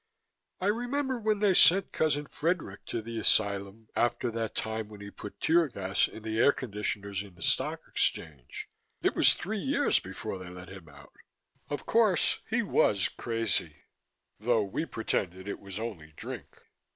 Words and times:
"I 0.59 0.65
remember 0.65 1.19
when 1.19 1.41
they 1.41 1.53
sent 1.53 1.91
Cousin 1.91 2.25
Frederick 2.25 2.85
to 2.87 3.03
the 3.03 3.19
asylum 3.19 3.87
after 3.95 4.31
that 4.31 4.55
time 4.55 4.87
when 4.89 4.99
he 4.99 5.11
put 5.11 5.39
tear 5.39 5.67
gas 5.67 6.07
in 6.07 6.23
the 6.23 6.39
air 6.39 6.51
conditioners 6.51 7.21
in 7.21 7.35
the 7.35 7.43
Stock 7.43 7.81
Exchange, 7.87 8.67
it 9.03 9.15
was 9.15 9.35
three 9.35 9.59
years 9.59 9.99
before 9.99 10.39
they 10.39 10.49
let 10.49 10.69
him 10.69 10.89
out. 10.89 11.13
Of 11.69 11.85
course 11.85 12.39
he 12.49 12.63
was 12.63 13.09
crazy, 13.09 13.83
though 14.39 14.63
we 14.63 14.87
pretended 14.87 15.47
it 15.47 15.59
was 15.59 15.77
only 15.77 16.13
drink. 16.13 16.47